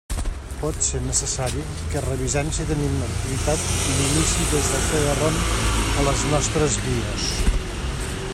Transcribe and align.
Potser 0.59 1.01
necessari 1.07 1.65
que 1.91 2.01
revisem 2.05 2.49
si 2.55 2.65
tenim 2.71 2.95
activat 3.09 3.69
l'inici 3.99 4.49
des 4.55 4.73
de 4.77 4.81
CD-ROM 4.89 5.39
a 5.45 6.09
les 6.11 6.27
nostres 6.35 6.83
BIOS. 6.87 7.31